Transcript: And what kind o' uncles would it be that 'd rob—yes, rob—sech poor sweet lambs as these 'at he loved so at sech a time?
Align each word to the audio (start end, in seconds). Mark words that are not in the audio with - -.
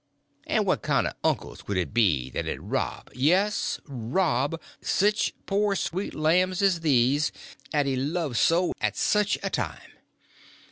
And 0.47 0.65
what 0.65 0.81
kind 0.81 1.05
o' 1.05 1.11
uncles 1.29 1.67
would 1.67 1.77
it 1.77 1.93
be 1.93 2.31
that 2.31 2.45
'd 2.47 2.57
rob—yes, 2.71 3.79
rob—sech 3.85 5.31
poor 5.45 5.75
sweet 5.75 6.15
lambs 6.15 6.63
as 6.63 6.79
these 6.79 7.31
'at 7.71 7.85
he 7.85 7.95
loved 7.95 8.37
so 8.37 8.73
at 8.81 8.97
sech 8.97 9.37
a 9.43 9.51
time? 9.51 9.91